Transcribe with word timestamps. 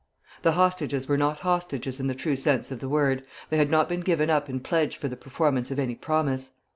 The 0.41 0.53
hostages 0.53 1.07
were 1.07 1.15
not 1.15 1.41
hostages 1.41 1.99
in 1.99 2.07
the 2.07 2.15
true 2.15 2.35
sense 2.35 2.71
of 2.71 2.79
the 2.79 2.89
word; 2.89 3.23
they 3.51 3.57
had 3.57 3.69
not 3.69 3.87
been 3.87 4.01
given 4.01 4.31
up 4.31 4.49
in 4.49 4.59
pledge 4.59 4.97
for 4.97 5.07
the 5.07 5.15
performance 5.15 5.69
of 5.69 5.77
any 5.77 5.93
promise. 5.93 6.53